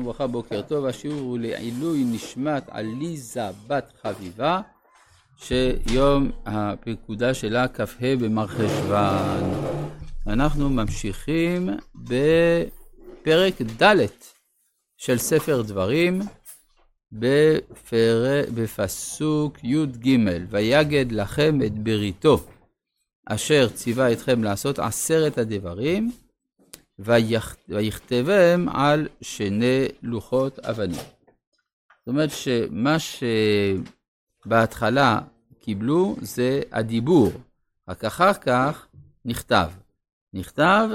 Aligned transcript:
וברכה, 0.00 0.26
בוקר 0.26 0.62
טוב, 0.62 0.84
השיעור 0.86 1.20
הוא 1.20 1.38
לעילוי 1.38 2.04
נשמת 2.04 2.62
עליזה 2.68 3.50
בת 3.66 3.92
חביבה, 4.02 4.60
שיום 5.36 6.30
הפקודה 6.46 7.34
שלה 7.34 7.68
כ"ה 7.68 7.84
במרחשוון. 8.20 9.50
אנחנו 10.26 10.70
ממשיכים 10.70 11.68
בפרק 11.94 13.62
ד' 13.82 14.06
של 14.96 15.18
ספר 15.18 15.62
דברים, 15.62 16.20
בפר... 17.12 18.24
בפסוק 18.54 19.64
י"ג, 19.64 20.16
ויגד 20.50 21.12
לכם 21.12 21.62
את 21.66 21.78
בריתו, 21.78 22.44
אשר 23.26 23.68
ציווה 23.68 24.12
אתכם 24.12 24.44
לעשות 24.44 24.78
עשרת 24.78 25.38
הדברים, 25.38 26.10
ויכתבם 26.98 28.68
על 28.68 29.08
שני 29.20 29.86
לוחות 30.02 30.58
אבנים. 30.58 31.00
זאת 31.98 32.08
אומרת 32.08 32.30
שמה 32.30 32.96
שבהתחלה 34.44 35.20
קיבלו 35.60 36.16
זה 36.20 36.60
הדיבור, 36.72 37.32
רק 37.88 38.04
אחר 38.04 38.32
כך 38.34 38.86
נכתב. 39.24 39.70
נכתב 40.32 40.88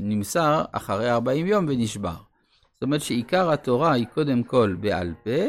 ונמסר 0.00 0.64
אחרי 0.72 1.10
40 1.10 1.46
יום 1.46 1.66
ונשבר. 1.68 2.16
זאת 2.74 2.82
אומרת 2.82 3.02
שעיקר 3.02 3.50
התורה 3.50 3.92
היא 3.92 4.06
קודם 4.14 4.42
כל 4.42 4.76
בעל 4.80 5.14
פה, 5.24 5.46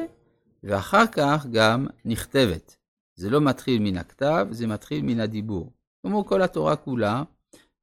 ואחר 0.64 1.08
כך 1.08 1.46
גם 1.52 1.88
נכתבת. 2.06 2.76
זה 3.16 3.30
לא 3.30 3.42
מתחיל 3.42 3.82
מן 3.82 3.98
הכתב, 3.98 4.48
זה 4.52 4.68
מתחיל 4.68 5.02
מן 5.02 5.20
הדיבור. 5.20 5.72
כמו 6.02 6.26
כל 6.26 6.42
התורה 6.42 6.76
כולה, 6.76 7.24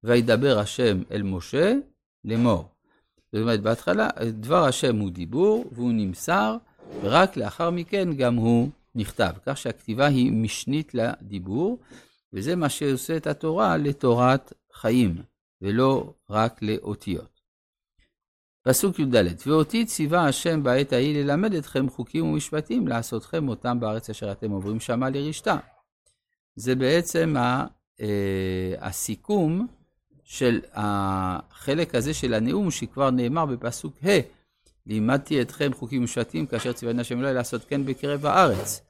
וידבר 0.06 0.58
השם 0.58 1.02
אל 1.10 1.22
משה 1.22 1.74
לאמור. 2.24 2.68
זאת 3.32 3.42
אומרת, 3.42 3.60
בהתחלה 3.60 4.08
דבר 4.28 4.64
השם 4.64 4.96
הוא 4.96 5.10
דיבור 5.10 5.64
והוא 5.72 5.92
נמסר, 5.92 6.56
ורק 7.02 7.36
לאחר 7.36 7.70
מכן 7.70 8.12
גם 8.12 8.34
הוא 8.34 8.68
נכתב. 8.94 9.32
כך 9.46 9.56
שהכתיבה 9.56 10.06
היא 10.06 10.32
משנית 10.32 10.94
לדיבור, 10.94 11.78
וזה 12.32 12.56
מה 12.56 12.68
שעושה 12.68 13.16
את 13.16 13.26
התורה 13.26 13.76
לתורת 13.76 14.52
חיים, 14.72 15.22
ולא 15.62 16.12
רק 16.30 16.62
לאותיות. 16.62 17.40
פסוק 18.62 18.98
י"ד: 18.98 19.14
ואותי 19.46 19.84
ציווה 19.84 20.28
השם 20.28 20.62
בעת 20.62 20.92
ההיא 20.92 21.24
ללמד 21.24 21.54
אתכם 21.54 21.90
חוקים 21.90 22.24
ומשפטים, 22.24 22.88
לעשותכם 22.88 23.48
אותם 23.48 23.80
בארץ 23.80 24.10
אשר 24.10 24.32
אתם 24.32 24.50
עוברים 24.50 24.80
שמה 24.80 25.10
לרשתה. 25.10 25.56
זה 26.56 26.74
בעצם 26.74 27.34
ה, 27.36 27.66
אה, 28.00 28.74
הסיכום 28.78 29.66
של 30.26 30.60
החלק 30.72 31.94
הזה 31.94 32.14
של 32.14 32.34
הנאום 32.34 32.70
שכבר 32.70 33.10
נאמר 33.10 33.46
בפסוק 33.46 33.96
ה', 34.04 34.20
לימדתי 34.86 35.42
אתכם 35.42 35.70
חוקים 35.74 36.00
ומשפטים 36.00 36.46
כאשר 36.46 36.72
ציווני 36.72 37.00
השם 37.00 37.18
אלוהי 37.18 37.34
לעשות 37.34 37.64
כן 37.64 37.84
בקרב 37.84 38.26
הארץ. 38.26 38.80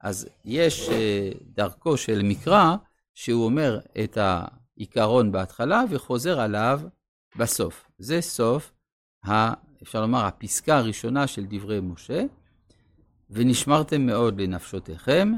אז 0.00 0.28
יש 0.44 0.88
אה, 0.88 1.30
דרכו 1.54 1.96
של 1.96 2.22
מקרא 2.24 2.76
שהוא 3.14 3.44
אומר 3.44 3.80
את 4.04 4.18
העיקרון 4.20 5.32
בהתחלה 5.32 5.84
וחוזר 5.90 6.40
עליו 6.40 6.80
בסוף. 7.36 7.90
זה 7.98 8.20
סוף, 8.20 8.72
ה, 9.26 9.52
אפשר 9.82 10.00
לומר, 10.00 10.24
הפסקה 10.24 10.76
הראשונה 10.76 11.26
של 11.26 11.44
דברי 11.48 11.80
משה, 11.80 12.22
ונשמרתם 13.30 14.06
מאוד 14.06 14.40
לנפשותיכם, 14.40 15.32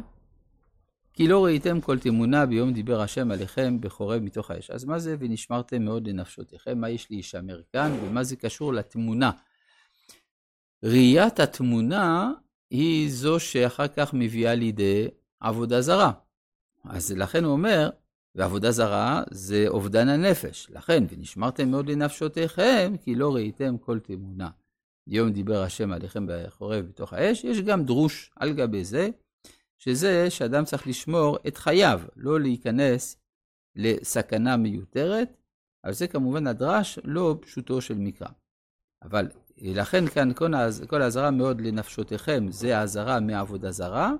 כי 1.17 1.28
לא 1.28 1.45
ראיתם 1.45 1.81
כל 1.81 1.98
תמונה 1.98 2.47
ביום 2.47 2.72
דיבר 2.72 3.00
השם 3.00 3.31
עליכם 3.31 3.81
בחורב 3.81 4.22
מתוך 4.22 4.50
האש. 4.50 4.70
אז 4.70 4.84
מה 4.84 4.98
זה 4.98 5.17
ונשמרתם 5.19 5.83
מאוד 5.83 6.09
לנפשותיכם? 6.09 6.78
מה 6.78 6.91
יש 6.91 7.11
להישמר 7.11 7.61
כאן 7.72 7.92
ומה 8.03 8.25
זה 8.25 8.36
קשור 8.36 8.72
לתמונה? 8.72 9.31
ראיית 10.83 11.41
התמונה 11.41 12.33
היא 12.70 13.11
זו 13.11 13.41
שאחר 13.41 13.89
כך 13.89 14.14
מביאה 14.14 14.55
לידי 14.55 15.09
עבודה 15.41 15.81
זרה. 15.81 16.12
אז 16.84 17.12
לכן 17.12 17.44
הוא 17.44 17.53
אומר, 17.53 17.91
ועבודה 18.34 18.71
זרה 18.71 19.22
זה 19.31 19.65
אובדן 19.69 20.09
הנפש. 20.09 20.66
לכן, 20.71 21.05
ונשמרתם 21.10 21.71
מאוד 21.71 21.91
לנפשותיכם, 21.91 22.94
כי 23.00 23.15
לא 23.15 23.34
ראיתם 23.34 23.78
כל 23.78 23.99
תמונה. 23.99 24.49
יום 25.06 25.32
דיבר 25.32 25.62
השם 25.62 25.93
עליכם 25.93 26.26
בחורב 26.28 26.84
בתוך 26.87 27.12
האש, 27.12 27.44
יש 27.44 27.60
גם 27.60 27.84
דרוש 27.84 28.31
על 28.37 28.53
גבי 28.53 28.84
זה, 28.84 29.09
שזה 29.78 30.31
שאדם 30.31 30.64
צריך 30.64 30.87
לשמור 30.87 31.38
את 31.48 31.56
חייו, 31.56 32.00
לא 32.16 32.41
להיכנס 32.41 33.16
לסכנה 33.76 34.56
מיותרת, 34.56 35.37
אבל 35.84 35.92
זה 35.92 36.09
כמובן 36.09 36.47
הדרש 36.47 36.98
לא 37.04 37.38
פשוטו 37.41 37.81
של 37.81 37.94
מקרא. 37.98 38.28
אבל 39.03 39.28
לכן 39.59 40.06
כאן 40.06 40.32
כל 40.88 41.03
האזהרה 41.03 41.31
מאוד 41.31 41.60
לנפשותיכם, 41.60 42.47
זה 42.50 42.78
האזהרה 42.78 43.20
מעבודה 43.20 43.70
זרה, 43.70 44.12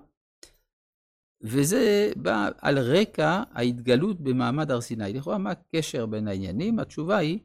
וזה 1.43 2.13
בא 2.17 2.49
על 2.59 2.79
רקע 2.79 3.43
ההתגלות 3.53 4.21
במעמד 4.21 4.71
הר 4.71 4.81
סיני. 4.81 5.13
לכאורה, 5.13 5.39
מה 5.39 5.51
הקשר 5.51 6.07
בין 6.07 6.29
העניינים? 6.29 6.79
התשובה 6.79 7.17
היא, 7.17 7.39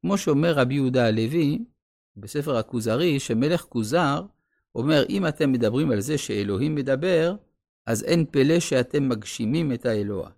כמו 0.00 0.18
שאומר 0.18 0.52
רבי 0.54 0.74
יהודה 0.74 1.06
הלוי 1.06 1.64
בספר 2.16 2.56
הכוזרי, 2.56 3.20
שמלך 3.20 3.60
כוזר 3.60 4.26
אומר, 4.76 5.04
אם 5.08 5.26
אתם 5.26 5.52
מדברים 5.52 5.90
על 5.90 6.00
זה 6.00 6.18
שאלוהים 6.18 6.74
מדבר, 6.74 7.34
אז 7.86 8.04
אין 8.04 8.24
פלא 8.30 8.60
שאתם 8.60 9.08
מגשימים 9.08 9.72
את 9.72 9.86
האלוה. 9.86 10.30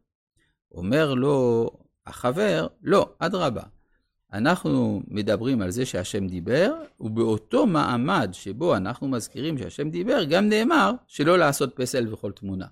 אומר 0.72 1.14
לו 1.14 1.70
החבר, 2.06 2.66
לא, 2.82 3.12
אדרבה. 3.18 3.62
אנחנו 4.32 5.02
מדברים 5.08 5.62
על 5.62 5.70
זה 5.70 5.86
שהשם 5.86 6.26
דיבר, 6.26 6.74
ובאותו 7.00 7.66
מעמד 7.66 8.30
שבו 8.32 8.76
אנחנו 8.76 9.08
מזכירים 9.08 9.58
שהשם 9.58 9.90
דיבר, 9.90 10.24
גם 10.24 10.48
נאמר 10.48 10.92
שלא 11.06 11.38
לעשות 11.38 11.76
פסל 11.76 12.14
וכל 12.14 12.32
תמונה. 12.32 12.66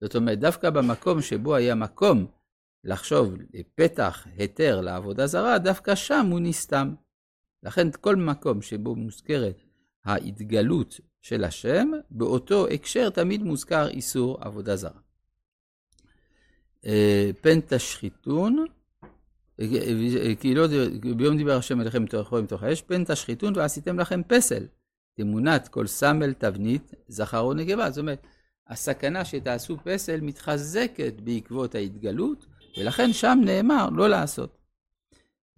זאת 0.00 0.16
אומרת, 0.16 0.38
דווקא 0.38 0.70
במקום 0.70 1.22
שבו 1.22 1.54
היה 1.54 1.74
מקום 1.74 2.26
לחשוב 2.84 3.34
לפתח 3.54 4.26
היתר 4.36 4.80
לעבודה 4.80 5.26
זרה, 5.26 5.58
דווקא 5.58 5.94
שם 5.94 6.26
הוא 6.30 6.40
נסתם. 6.40 6.94
לכן 7.62 7.88
כל 8.00 8.16
מקום 8.16 8.62
שבו 8.62 8.94
מוזכרת 8.94 9.67
ההתגלות 10.08 11.00
של 11.22 11.44
השם, 11.44 11.90
באותו 12.10 12.68
הקשר 12.68 13.10
תמיד 13.10 13.42
מוזכר 13.42 13.88
איסור 13.88 14.38
עבודה 14.40 14.76
זרה. 14.76 15.00
אה, 16.86 17.30
פן 17.40 17.58
תשחיתון, 17.68 18.64
כי 20.40 20.54
לא, 20.54 20.66
ביום 21.16 21.36
דיבר 21.36 21.56
השם 21.56 21.80
אליכם 21.80 22.02
מתוך 22.02 22.62
האש, 22.62 22.82
פן 22.82 23.04
תשחיתון 23.04 23.52
ועשיתם 23.56 23.98
לכם 23.98 24.20
פסל, 24.28 24.66
תמונת 25.16 25.68
כל 25.68 25.86
סמל, 25.86 26.32
תבנית, 26.32 26.94
זכר 27.08 27.40
או 27.40 27.54
נקבה. 27.54 27.90
זאת 27.90 27.98
אומרת, 27.98 28.26
הסכנה 28.68 29.24
שתעשו 29.24 29.76
פסל 29.84 30.20
מתחזקת 30.20 31.14
בעקבות 31.24 31.74
ההתגלות, 31.74 32.46
ולכן 32.78 33.12
שם 33.12 33.38
נאמר 33.44 33.88
לא 33.90 34.08
לעשות. 34.08 34.57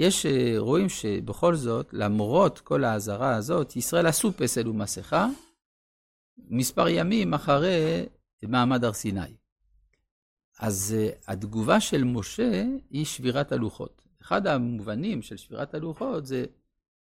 יש, 0.01 0.27
אה, 0.27 0.55
רואים 0.59 0.89
שבכל 0.89 1.55
זאת, 1.57 1.89
למרות 1.93 2.61
כל 2.61 2.85
האזהרה 2.85 3.37
הזאת, 3.37 3.77
ישראל 3.77 4.07
עשו 4.07 4.33
פסל 4.33 4.69
ומסכה 4.69 5.29
מספר 6.49 6.89
ימים 6.89 7.35
אחרי 7.35 8.07
מעמד 8.43 8.85
הר 8.85 8.93
סיני. 8.93 9.37
אז 10.59 10.97
אה, 10.99 11.11
התגובה 11.27 11.81
של 11.81 12.05
משה 12.05 12.65
היא 12.91 13.05
שבירת 13.05 13.53
הלוחות. 13.53 14.03
אחד 14.23 14.47
המובנים 14.47 15.23
של 15.23 15.37
שבירת 15.37 15.75
הלוחות 15.75 16.27
זה, 16.27 16.45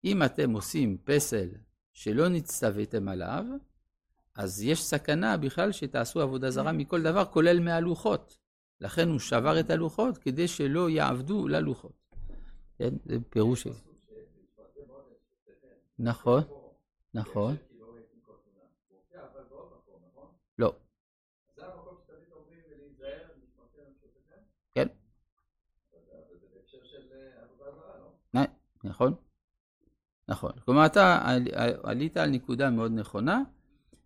אם 0.04 0.22
אתם 0.22 0.52
עושים 0.52 0.96
פסל 1.04 1.48
שלא 1.92 2.28
נצטוויתם 2.28 3.08
עליו, 3.08 3.44
אז 4.34 4.62
יש 4.62 4.84
סכנה 4.84 5.36
בכלל 5.36 5.72
שתעשו 5.72 6.20
עבודה 6.20 6.50
זרה 6.50 6.72
מכל 6.72 7.02
דבר, 7.02 7.24
כולל 7.24 7.60
מהלוחות. 7.60 8.38
לכן 8.80 9.08
הוא 9.08 9.18
שבר 9.18 9.60
את 9.60 9.70
הלוחות 9.70 10.18
כדי 10.18 10.48
שלא 10.48 10.90
יעבדו 10.90 11.48
ללוחות. 11.48 12.05
כן, 12.78 12.94
פירוש. 13.30 13.66
נכון, 15.98 16.42
נכון. 17.14 17.56
לא. 20.58 20.74
כן. 24.74 24.88
נכון, 28.84 29.14
נכון. 30.28 30.52
כלומר, 30.64 30.86
אתה 30.86 31.18
עלית 31.82 32.16
על 32.16 32.30
נקודה 32.30 32.70
מאוד 32.70 32.92
נכונה, 32.92 33.42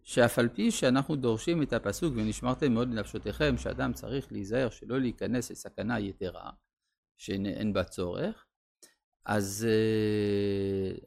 שאף 0.03 0.39
על 0.39 0.49
פי 0.49 0.71
שאנחנו 0.71 1.17
דורשים 1.17 1.63
את 1.63 1.73
הפסוק 1.73 2.15
ונשמרתם 2.17 2.73
מאוד 2.73 2.89
לנפשותיכם, 2.89 3.57
שאדם 3.57 3.93
צריך 3.93 4.33
להיזהר 4.33 4.71
שלא 4.71 5.01
להיכנס 5.01 5.51
לסכנה 5.51 6.01
יתרה, 6.01 6.51
שאין 7.17 7.73
בה 7.73 7.85
צורך, 7.85 8.47
אז 9.31 9.67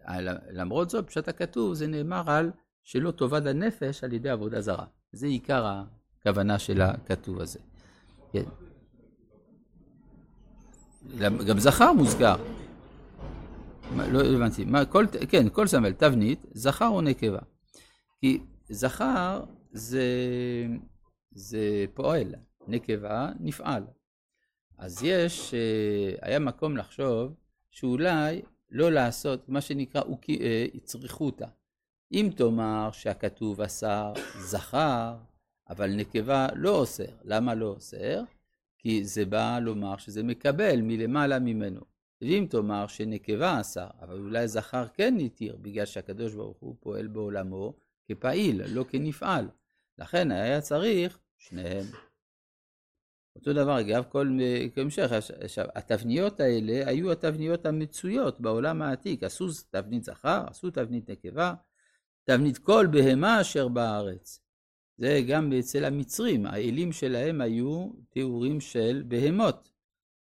אה, 0.08 0.22
למרות 0.52 0.90
זאת, 0.90 1.08
פשט 1.08 1.28
הכתוב, 1.28 1.74
זה 1.74 1.88
נאמר 1.88 2.32
על 2.32 2.52
שלא 2.84 3.12
תאבד 3.12 3.48
הנפש 3.48 4.04
על 4.04 4.14
ידי 4.14 4.30
עבודה 4.30 4.62
זרה. 4.62 4.86
זה 5.12 5.28
עיקר 5.28 5.84
הכוונה 6.20 6.60
של 6.60 6.82
הכתוב 6.82 7.42
הזה. 7.42 7.60
כן. 8.32 8.44
גם 11.20 11.60
זכר 11.60 11.94
מוזכר. 11.94 12.36
לא 13.98 14.36
הבנתי. 14.36 14.66
מה, 14.66 14.86
כל, 14.86 15.06
כן, 15.30 15.50
כל 15.50 15.68
סמל, 15.68 15.92
תבנית, 15.92 16.46
זכר 16.54 16.88
או 16.88 17.02
נקבה. 17.02 17.40
כי 18.22 18.44
זכר 18.70 19.44
זה, 19.72 20.06
זה 21.32 21.86
פועל, 21.94 22.36
נקבה 22.68 23.30
נפעל. 23.40 23.84
אז 24.78 25.04
יש, 25.04 25.54
אה, 25.54 26.16
היה 26.22 26.40
מקום 26.40 26.78
לחשוב 26.78 27.43
שאולי 27.74 28.42
לא 28.72 28.92
לעשות 28.92 29.50
מה 29.50 29.62
שנקרא 29.62 30.02
אה, 30.30 30.66
צריכותא. 30.84 31.46
אם 32.12 32.30
תאמר 32.36 32.90
שהכתוב 32.92 33.62
אסר 33.62 34.14
זכר, 34.40 35.16
אבל 35.70 35.96
נקבה 35.96 36.48
לא 36.56 36.70
אוסר. 36.70 37.06
למה 37.24 37.56
לא 37.56 37.66
אוסר? 37.66 38.24
כי 38.78 39.06
זה 39.06 39.26
בא 39.26 39.60
לומר 39.60 39.98
שזה 39.98 40.24
מקבל 40.24 40.82
מלמעלה 40.82 41.40
ממנו. 41.40 41.82
ואם 42.22 42.48
תאמר 42.50 42.88
שנקבה 42.88 43.62
אסר, 43.62 43.88
אבל 44.02 44.20
אולי 44.20 44.48
זכר 44.48 44.88
כן 44.94 45.18
התיר, 45.26 45.58
בגלל 45.62 45.86
שהקדוש 45.86 46.34
ברוך 46.34 46.58
הוא 46.60 46.76
פועל 46.80 47.08
בעולמו 47.08 47.74
כפעיל, 48.06 48.62
לא 48.68 48.86
כנפעל. 48.90 49.50
לכן 49.98 50.32
היה 50.32 50.62
צריך 50.62 51.20
שניהם. 51.38 51.86
אותו 53.36 53.54
דבר, 53.54 53.80
אגב, 53.80 54.04
כל 54.12 54.38
המשך, 54.78 55.12
עכשיו, 55.42 55.66
התבניות 55.76 56.40
האלה 56.40 56.90
היו 56.90 57.12
התבניות 57.12 57.66
המצויות 57.66 58.40
בעולם 58.42 58.82
העתיק, 58.82 59.24
עשו 59.24 59.48
תבנית 59.70 60.04
זכר, 60.04 60.44
עשו 60.48 60.72
תבנית 60.72 61.10
נקבה, 61.10 61.54
תבנית 62.24 62.58
כל 62.58 62.88
בהמה 62.92 63.42
אשר 63.42 63.68
בארץ. 63.68 64.40
זה 64.98 65.22
גם 65.28 65.54
אצל 65.60 65.86
המצרים, 65.86 66.46
האלים 66.46 66.92
שלהם 66.92 67.42
היו 67.42 67.90
תיאורים 68.10 68.60
של 68.60 69.04
בהמות, 69.08 69.70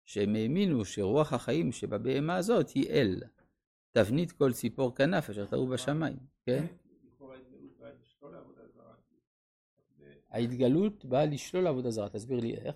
שהם 0.05 0.35
האמינו 0.35 0.85
שרוח 0.85 1.33
החיים 1.33 1.71
שבבהמה 1.71 2.35
הזאת 2.35 2.69
היא 2.69 2.89
אל. 2.89 3.23
תבנית 3.91 4.31
כל 4.31 4.53
ציפור 4.53 4.95
כנף 4.95 5.29
אשר 5.29 5.45
טעו 5.45 5.67
בשמיים, 5.67 6.17
כן? 6.45 6.65
ההתגלות 10.31 11.05
באה 11.05 11.25
לשלול 11.25 11.67
עבודה 11.67 11.91
זרה, 11.91 12.09
תסביר 12.09 12.39
לי 12.39 12.55
איך. 12.55 12.75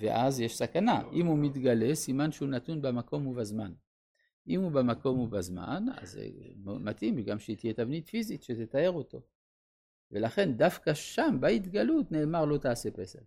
ואז 0.00 0.40
יש 0.40 0.56
סכנה, 0.56 1.02
אם 1.12 1.26
הוא 1.26 1.38
מתגלה, 1.38 1.94
סימן 1.94 2.32
שהוא 2.32 2.48
נתון 2.48 2.82
במקום 2.82 3.26
ובזמן. 3.26 3.72
אם 4.48 4.60
הוא 4.60 4.72
במקום 4.72 5.18
ובזמן, 5.18 5.84
אז 5.96 6.10
זה 6.10 6.28
מתאים 6.64 7.22
גם 7.22 7.38
שהיא 7.38 7.56
תהיה 7.56 7.72
תבנית 7.72 8.08
פיזית 8.08 8.42
שתתאר 8.42 8.90
אותו. 8.90 9.22
ולכן 10.10 10.52
דווקא 10.52 10.94
שם, 10.94 11.36
בהתגלות, 11.40 12.12
נאמר 12.12 12.44
לא 12.44 12.58
תעשה 12.58 12.90
פסל. 12.90 13.22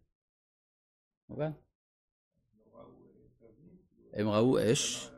מובן? 1.30 1.52
הם 4.14 4.28
ראו 4.28 4.72
אש, 4.72 5.10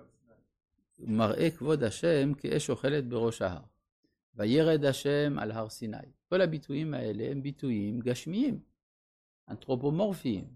מראה 1.00 1.52
כבוד 1.52 1.84
השם 1.84 2.34
כאש 2.34 2.69
אוכלת 2.69 3.07
בראש 3.07 3.42
ההר. 3.42 3.63
וירד 4.36 4.86
השם 4.86 5.40
על 5.40 5.52
הר 5.52 5.69
סיני. 5.69 5.98
כל 6.30 6.42
הביטויים 6.42 6.94
האלה 6.94 7.31
הם 7.31 7.42
ביטויים 7.42 8.00
גשמיים, 8.00 8.60
אנתרופומורפיים, 9.50 10.48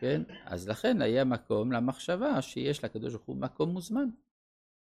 כן? 0.00 0.22
אז 0.44 0.68
לכן 0.68 1.02
היה 1.02 1.24
מקום 1.24 1.72
למחשבה 1.72 2.42
שיש 2.42 2.84
לקדוש 2.84 3.14
ברוך 3.14 3.26
הוא 3.26 3.36
מקום 3.36 3.70
מוזמן. 3.70 4.08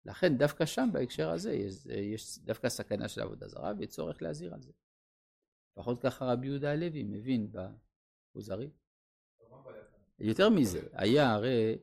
לכן 0.04 0.36
דווקא 0.36 0.66
שם 0.66 0.88
בהקשר 0.92 1.30
הזה 1.30 1.52
יש, 1.52 1.86
יש 1.86 2.38
דווקא 2.38 2.68
סכנה 2.68 3.08
של 3.08 3.20
עבודה 3.20 3.48
זרה 3.48 3.72
ויש 3.78 3.88
צורך 3.88 4.22
להזהיר 4.22 4.54
על 4.54 4.62
זה. 4.62 4.72
לפחות 5.72 6.02
ככה 6.02 6.32
רבי 6.32 6.46
יהודה 6.46 6.72
הלוי 6.72 7.02
מבין 7.02 7.52
בכוזרי. 7.52 8.70
יותר 10.18 10.50
מזה, 10.50 10.80
היה 10.92 11.32
הרי 11.32 11.78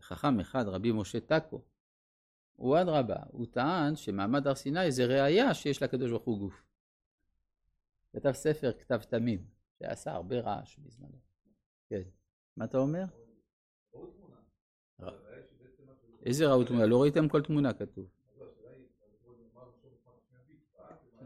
חכם 0.00 0.40
אחד, 0.40 0.64
רבי 0.68 0.92
משה 0.92 1.20
טקו, 1.20 1.62
הוא 2.56 2.80
אדרבה, 2.80 3.16
הוא 3.30 3.46
טען 3.46 3.96
שמעמד 3.96 4.46
הר 4.46 4.54
סיני 4.54 4.92
זה 4.92 5.06
ראייה 5.06 5.54
שיש 5.54 5.82
לקדוש 5.82 6.10
ברוך 6.10 6.24
הוא 6.24 6.38
גוף. 6.38 6.62
כתב 8.12 8.32
ספר 8.32 8.72
כתב 8.72 8.98
תמים, 8.98 9.46
שעשה 9.78 10.12
הרבה 10.12 10.40
רעש 10.40 10.78
בזמנו. 10.78 11.18
כן. 11.88 12.02
מה 12.56 12.64
אתה 12.64 12.78
אומר? 12.78 13.04
איזה 16.24 16.46
ראו 16.46 16.64
תמונה? 16.64 16.86
לא 16.86 17.02
ראיתם 17.02 17.28
כל 17.28 17.42
תמונה 17.42 17.72
כתוב. 17.72 18.08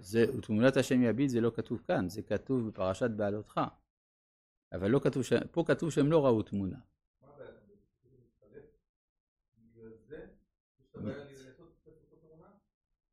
זה, 0.00 0.24
תמונת 0.42 0.76
השם 0.76 1.02
יביט 1.02 1.30
זה 1.30 1.40
לא 1.40 1.50
כתוב 1.54 1.82
כאן, 1.86 2.08
זה 2.08 2.22
כתוב 2.22 2.68
בפרשת 2.68 3.10
בעלותך. 3.10 3.60
אבל 4.72 4.90
לא 4.90 5.00
כתוב, 5.04 5.22
ש... 5.22 5.32
פה 5.50 5.64
כתוב 5.66 5.90
שהם 5.90 6.10
לא 6.10 6.26
ראו 6.26 6.42
תמונה. 6.42 6.78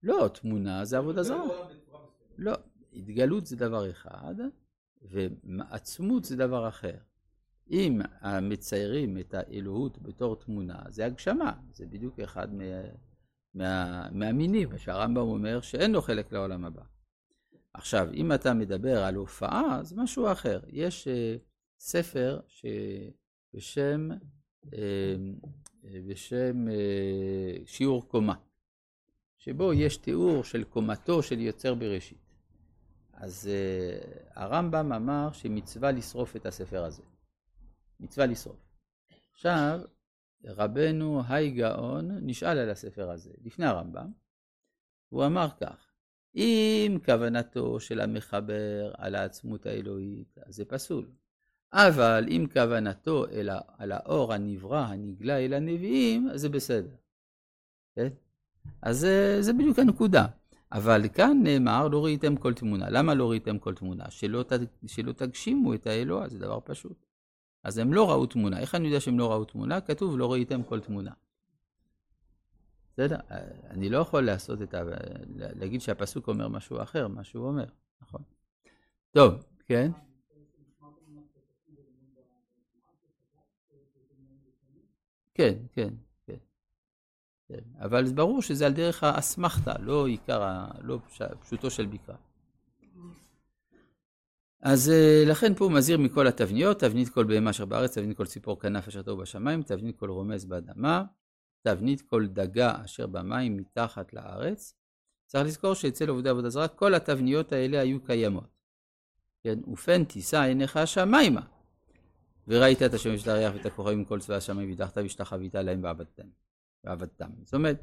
לא, 0.04 0.28
תמונה 0.34 0.86
זה 0.86 0.98
עבודה 0.98 1.24
זרה. 1.24 1.70
לא, 2.38 2.52
התגלות 2.94 3.46
זה 3.46 3.56
דבר 3.56 3.92
אחד, 3.92 4.36
ועצמות 5.02 6.24
זה 6.24 6.36
דבר 6.36 6.68
אחר. 6.68 6.98
אם 7.72 8.02
מציירים 8.42 9.18
את 9.18 9.34
האלוהות 9.34 10.02
בתור 10.02 10.36
תמונה, 10.36 10.80
זה 10.90 11.06
הגשמה, 11.06 11.54
זה 11.74 11.86
בדיוק 11.86 12.20
אחד 12.20 12.54
מה, 12.54 12.64
מה, 13.54 14.08
מהמינים, 14.12 14.78
שהרמב"ם 14.78 15.18
אומר 15.18 15.62
שאין 15.62 15.92
לו 15.92 16.02
חלק 16.02 16.32
לעולם 16.32 16.66
הבא. 16.66 16.82
עכשיו, 17.74 18.08
אם 18.14 18.34
אתה 18.34 18.54
מדבר 18.54 19.04
על 19.04 19.16
הופעה, 19.16 19.80
זה 19.84 19.96
משהו 19.96 20.32
אחר. 20.32 20.60
יש 20.68 21.08
uh, 21.08 21.40
ספר 21.80 22.40
שבשם 22.48 24.10
uh, 24.66 24.70
בשם 26.08 26.68
uh, 26.68 26.72
שיעור 27.66 28.08
קומה, 28.08 28.36
שבו 29.38 29.74
יש 29.74 29.98
תיאור 29.98 30.44
של 30.44 30.64
קומתו 30.64 31.24
של 31.24 31.40
יוצר 31.40 31.76
בראשית. 31.76 32.36
אז 33.14 33.50
uh, 33.50 34.06
הרמב"ם 34.36 34.94
אמר 34.94 35.32
שמצווה 35.32 35.92
לשרוף 35.92 36.36
את 36.36 36.46
הספר 36.46 36.84
הזה. 36.84 37.04
מצווה 38.00 38.26
לשרוף. 38.26 38.60
עכשיו, 39.34 39.80
רבנו 40.46 41.22
היי 41.28 41.52
גאון 41.52 42.12
נשאל 42.22 42.58
על 42.58 42.70
הספר 42.70 43.10
הזה, 43.10 43.34
לפני 43.44 43.66
הרמב"ם, 43.66 44.12
הוא 45.10 45.26
אמר 45.26 45.48
כך, 45.62 45.92
אם 46.36 46.98
כוונתו 47.06 47.80
של 47.80 48.00
המחבר 48.00 48.92
על 48.98 49.16
העצמות 49.16 49.66
האלוהית, 49.66 50.38
אז 50.46 50.56
זה 50.56 50.66
פסול. 50.66 51.08
אבל 51.74 52.26
אם 52.30 52.46
כוונתו 52.54 53.26
אל 53.28 53.50
על 53.78 53.92
האור 53.92 54.34
הנברא, 54.34 54.80
הנגלה 54.80 55.38
אל 55.38 55.54
הנביאים, 55.54 56.30
אז 56.30 56.42
זה 56.42 56.50
בסדר. 56.50 56.96
כן? 57.96 58.08
אז 58.82 58.98
זה, 58.98 59.38
זה 59.42 59.54
בדיוק 59.54 59.80
הנקודה. 59.80 60.26
אבל 60.72 61.02
כאן 61.14 61.40
נאמר, 61.44 61.88
לא 61.88 62.06
ראיתם 62.06 62.36
כל 62.36 62.54
תמונה. 62.54 62.90
למה 62.90 63.14
לא 63.14 63.30
ראיתם 63.30 63.60
כל 63.60 63.74
תמונה? 63.74 64.12
שלא, 64.12 64.44
שלא 64.88 65.12
תגשימו 65.12 65.74
את 65.74 65.88
האלוה, 65.88 66.30
זה 66.30 66.40
דבר 66.40 66.60
פשוט. 66.64 67.06
אז 67.66 67.78
הם 67.78 67.94
לא 67.94 68.10
ראו 68.10 68.26
תמונה. 68.26 68.60
איך 68.60 68.76
אני 68.76 68.88
יודע 68.88 69.00
שהם 69.00 69.20
לא 69.20 69.32
ראו 69.32 69.46
תמונה? 69.46 69.82
כתוב 69.82 70.18
לא 70.18 70.32
ראיתם 70.32 70.64
כל 70.64 70.80
תמונה. 70.80 71.12
בסדר? 72.94 73.18
אני 73.70 73.90
לא 73.90 73.98
יכול 73.98 74.26
לעשות 74.26 74.62
את 74.62 74.74
ה... 74.74 74.84
להגיד 75.36 75.82
שהפסוק 75.82 76.28
אומר 76.28 76.48
משהו 76.48 76.82
אחר, 76.82 77.08
מה 77.08 77.24
שהוא 77.24 77.48
אומר, 77.48 77.66
נכון? 78.02 78.22
טוב, 79.12 79.34
כן? 79.66 79.92
כן, 85.34 85.54
כן, 85.74 85.94
כן. 86.26 86.38
כן. 87.48 87.60
אבל 87.80 88.14
ברור 88.14 88.42
שזה 88.42 88.66
על 88.66 88.74
דרך 88.74 89.04
האסמכתה, 89.04 89.74
לא 89.80 90.08
עיקר. 90.08 90.66
לא 90.82 91.00
פשוטו 91.40 91.70
של 91.70 91.86
בקרה. 91.86 92.16
אז 94.68 94.90
אה, 94.90 95.24
לכן 95.26 95.56
פה 95.56 95.66
הוא 95.66 95.74
מזהיר 95.74 95.98
מכל 95.98 96.28
התבניות, 96.28 96.80
תבנית 96.80 97.10
כל 97.10 97.24
בהמה 97.24 97.50
אשר 97.50 97.66
בארץ, 97.66 97.98
תבנית 97.98 98.18
כל 98.18 98.26
ציפור 98.26 98.60
כנף 98.60 98.88
אשר 98.88 99.02
טוב 99.02 99.22
בשמיים, 99.22 99.64
תבנית 99.64 100.00
כל 100.00 100.10
רומז 100.10 100.46
באדמה, 100.46 101.04
תבנית 101.62 102.02
כל 102.02 102.28
דגה 102.28 102.74
אשר 102.86 103.08
במים 103.08 103.58
מתחת 103.58 104.14
לארץ. 104.14 104.74
צריך 105.26 105.46
לזכור 105.46 105.74
שאצל 105.74 106.10
עובדי 106.10 106.30
עבודה 106.30 106.50
זרה 106.50 106.68
כל 106.68 106.94
התבניות 106.94 107.52
האלה 107.52 107.80
היו 107.80 108.04
קיימות. 108.04 108.50
כן, 109.44 109.60
ופן 109.74 110.04
תישא 110.04 110.42
עיניך 110.42 110.78
השמיימה. 110.78 111.42
וראית 112.48 112.84
את 112.84 112.94
השמש 112.94 113.24
את 113.24 113.28
הירח 113.28 113.54
ואת 113.56 113.66
הכוכבים 113.66 114.02
מכל 114.02 114.20
צבא 114.20 114.36
השמיים 114.36 114.70
והדחת 114.70 114.98
והשתחווית 114.98 115.56
להם 115.56 115.84
ועבדתם. 115.84 116.28
ועבדתם. 116.84 117.30
זאת 117.44 117.54
אומרת, 117.54 117.82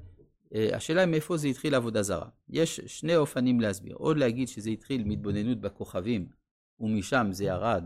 אה, 0.55 0.77
השאלה 0.77 1.01
היא 1.01 1.11
מאיפה 1.11 1.37
זה 1.37 1.49
התחיל 1.49 1.75
עבודה 1.75 2.03
זרה. 2.03 2.29
יש 2.49 2.81
שני 2.81 3.17
אופנים 3.17 3.61
להסביר. 3.61 3.97
או 3.97 4.15
להגיד 4.15 4.49
שזה 4.49 4.71
התחיל 4.71 5.05
מהתבוננות 5.05 5.61
בכוכבים 5.61 6.42
ומשם 6.83 7.29
זה 7.31 7.45
ירד 7.45 7.85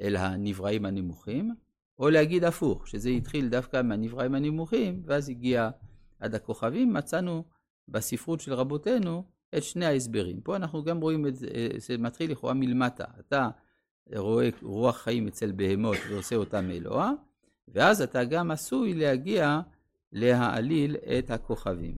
אל 0.00 0.16
הנבראים 0.16 0.84
הנמוכים, 0.84 1.54
או 1.98 2.10
להגיד 2.10 2.44
הפוך, 2.44 2.88
שזה 2.88 3.08
התחיל 3.08 3.48
דווקא 3.48 3.82
מהנבראים 3.82 4.34
הנמוכים, 4.34 5.02
ואז 5.06 5.28
הגיע 5.28 5.70
עד 6.18 6.34
הכוכבים, 6.34 6.92
מצאנו 6.92 7.44
בספרות 7.88 8.40
של 8.40 8.54
רבותינו 8.54 9.24
את 9.56 9.62
שני 9.62 9.86
ההסברים. 9.86 10.40
פה 10.40 10.56
אנחנו 10.56 10.84
גם 10.84 11.00
רואים 11.00 11.26
את 11.26 11.36
זה, 11.36 11.48
זה 11.76 11.98
מתחיל 11.98 12.30
לכאורה 12.30 12.54
מלמטה. 12.54 13.04
אתה 13.20 13.48
רואה 14.16 14.48
רוח 14.62 14.96
חיים 14.96 15.26
אצל 15.26 15.52
בהמות 15.52 15.96
ועושה 16.10 16.36
אותם 16.36 16.70
אלוה, 16.70 17.12
ואז 17.68 18.02
אתה 18.02 18.24
גם 18.24 18.50
עשוי 18.50 18.94
להגיע 18.94 19.60
להעליל 20.12 20.96
את 21.18 21.30
הכוכבים. 21.30 21.92